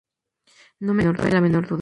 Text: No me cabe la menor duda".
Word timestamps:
No 0.79 0.93
me 0.95 1.03
cabe 1.15 1.29
la 1.31 1.41
menor 1.41 1.67
duda". 1.67 1.79